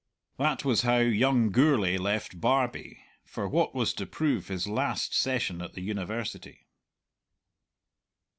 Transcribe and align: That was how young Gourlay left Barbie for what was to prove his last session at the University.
That 0.39 0.65
was 0.65 0.81
how 0.81 0.97
young 0.97 1.51
Gourlay 1.51 1.99
left 1.99 2.41
Barbie 2.41 3.03
for 3.23 3.47
what 3.47 3.75
was 3.75 3.93
to 3.93 4.07
prove 4.07 4.47
his 4.47 4.65
last 4.65 5.13
session 5.13 5.61
at 5.61 5.73
the 5.73 5.81
University. 5.81 6.65